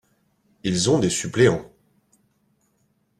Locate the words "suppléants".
1.11-1.69